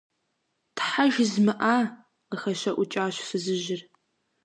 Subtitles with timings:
[0.75, 1.77] –Тхьэ, жызмыӀа!–
[2.29, 3.81] къыхэщэӀукӀащ фызыжьыр.